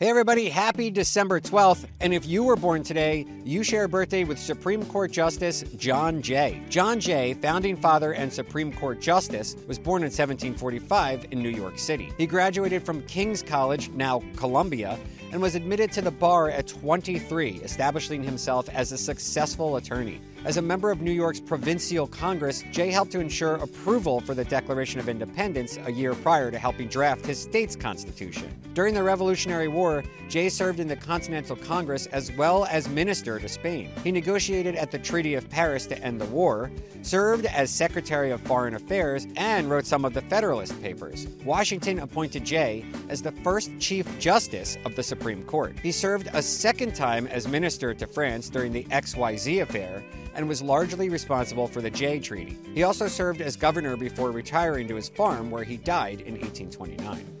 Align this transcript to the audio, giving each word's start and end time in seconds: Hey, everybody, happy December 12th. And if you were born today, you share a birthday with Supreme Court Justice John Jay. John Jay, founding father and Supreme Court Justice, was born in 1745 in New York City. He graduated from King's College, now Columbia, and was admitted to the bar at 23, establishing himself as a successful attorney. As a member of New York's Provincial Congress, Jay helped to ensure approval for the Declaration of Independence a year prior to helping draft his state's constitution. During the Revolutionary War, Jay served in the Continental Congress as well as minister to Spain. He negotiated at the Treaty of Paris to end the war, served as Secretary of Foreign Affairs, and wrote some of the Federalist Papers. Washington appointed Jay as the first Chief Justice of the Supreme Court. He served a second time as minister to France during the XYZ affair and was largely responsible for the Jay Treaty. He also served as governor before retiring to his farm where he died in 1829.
Hey, 0.00 0.10
everybody, 0.10 0.48
happy 0.48 0.90
December 0.90 1.40
12th. 1.40 1.86
And 2.00 2.12
if 2.12 2.26
you 2.26 2.42
were 2.42 2.56
born 2.56 2.82
today, 2.82 3.24
you 3.44 3.62
share 3.62 3.84
a 3.84 3.88
birthday 3.88 4.24
with 4.24 4.40
Supreme 4.40 4.84
Court 4.86 5.12
Justice 5.12 5.62
John 5.76 6.20
Jay. 6.20 6.64
John 6.68 6.98
Jay, 6.98 7.34
founding 7.34 7.76
father 7.76 8.12
and 8.12 8.32
Supreme 8.32 8.72
Court 8.72 9.00
Justice, 9.00 9.54
was 9.68 9.78
born 9.78 10.02
in 10.02 10.06
1745 10.06 11.26
in 11.30 11.40
New 11.40 11.48
York 11.48 11.78
City. 11.78 12.12
He 12.18 12.26
graduated 12.26 12.84
from 12.84 13.02
King's 13.02 13.40
College, 13.40 13.88
now 13.90 14.20
Columbia, 14.34 14.98
and 15.30 15.40
was 15.40 15.54
admitted 15.54 15.92
to 15.92 16.02
the 16.02 16.10
bar 16.10 16.50
at 16.50 16.66
23, 16.66 17.60
establishing 17.62 18.24
himself 18.24 18.68
as 18.70 18.90
a 18.90 18.98
successful 18.98 19.76
attorney. 19.76 20.20
As 20.44 20.56
a 20.56 20.62
member 20.62 20.90
of 20.90 21.02
New 21.02 21.12
York's 21.12 21.40
Provincial 21.40 22.08
Congress, 22.08 22.64
Jay 22.72 22.90
helped 22.90 23.12
to 23.12 23.20
ensure 23.20 23.54
approval 23.54 24.18
for 24.18 24.34
the 24.34 24.44
Declaration 24.44 24.98
of 24.98 25.08
Independence 25.08 25.78
a 25.86 25.92
year 25.92 26.14
prior 26.14 26.50
to 26.50 26.58
helping 26.58 26.88
draft 26.88 27.24
his 27.24 27.40
state's 27.40 27.76
constitution. 27.76 28.50
During 28.74 28.92
the 28.92 29.04
Revolutionary 29.04 29.68
War, 29.68 30.02
Jay 30.28 30.48
served 30.48 30.80
in 30.80 30.88
the 30.88 30.96
Continental 30.96 31.54
Congress 31.54 32.06
as 32.06 32.32
well 32.32 32.64
as 32.64 32.88
minister 32.88 33.38
to 33.38 33.48
Spain. 33.48 33.92
He 34.02 34.10
negotiated 34.10 34.74
at 34.74 34.90
the 34.90 34.98
Treaty 34.98 35.34
of 35.34 35.48
Paris 35.48 35.86
to 35.86 35.98
end 36.02 36.20
the 36.20 36.24
war, 36.24 36.72
served 37.02 37.46
as 37.46 37.70
Secretary 37.70 38.32
of 38.32 38.40
Foreign 38.40 38.74
Affairs, 38.74 39.28
and 39.36 39.70
wrote 39.70 39.86
some 39.86 40.04
of 40.04 40.12
the 40.12 40.22
Federalist 40.22 40.80
Papers. 40.82 41.28
Washington 41.44 42.00
appointed 42.00 42.44
Jay 42.44 42.84
as 43.08 43.22
the 43.22 43.30
first 43.30 43.70
Chief 43.78 44.08
Justice 44.18 44.76
of 44.84 44.96
the 44.96 45.04
Supreme 45.04 45.44
Court. 45.44 45.78
He 45.80 45.92
served 45.92 46.28
a 46.32 46.42
second 46.42 46.96
time 46.96 47.28
as 47.28 47.46
minister 47.46 47.94
to 47.94 48.08
France 48.08 48.48
during 48.48 48.72
the 48.72 48.84
XYZ 48.90 49.62
affair 49.62 50.02
and 50.34 50.48
was 50.48 50.60
largely 50.60 51.10
responsible 51.10 51.68
for 51.68 51.80
the 51.80 51.90
Jay 51.90 52.18
Treaty. 52.18 52.58
He 52.74 52.82
also 52.82 53.06
served 53.06 53.40
as 53.40 53.54
governor 53.54 53.96
before 53.96 54.32
retiring 54.32 54.88
to 54.88 54.96
his 54.96 55.10
farm 55.10 55.48
where 55.48 55.62
he 55.62 55.76
died 55.76 56.22
in 56.22 56.34
1829. 56.40 57.34